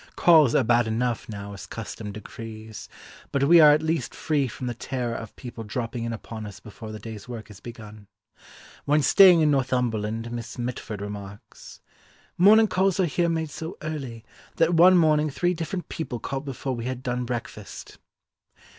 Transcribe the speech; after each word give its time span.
Calls 0.15 0.55
are 0.55 0.63
bad 0.63 0.87
enough 0.87 1.29
now 1.29 1.53
as 1.53 1.67
custom 1.67 2.11
decrees, 2.11 2.89
but 3.31 3.43
we 3.43 3.59
are 3.59 3.69
at 3.71 3.83
least 3.83 4.15
free 4.15 4.47
from 4.47 4.65
the 4.65 4.73
terror 4.73 5.13
of 5.13 5.35
people 5.35 5.63
dropping 5.63 6.05
in 6.05 6.11
upon 6.11 6.47
us 6.47 6.59
before 6.59 6.91
the 6.91 6.97
day's 6.97 7.29
work 7.29 7.51
is 7.51 7.59
begun. 7.59 8.07
When 8.85 9.03
staying 9.03 9.41
in 9.41 9.51
Northumberland 9.51 10.31
Miss 10.31 10.57
Mitford 10.57 11.01
remarks, 11.01 11.81
"Morning 12.35 12.65
calls 12.67 12.99
are 12.99 13.05
here 13.05 13.29
made 13.29 13.51
so 13.51 13.77
early, 13.83 14.25
that 14.55 14.73
one 14.73 14.97
morning 14.97 15.29
three 15.29 15.53
different 15.53 15.87
people 15.87 16.17
called 16.19 16.45
before 16.45 16.75
we 16.75 16.85
had 16.85 17.03
done 17.03 17.23
breakfast." 17.23 17.99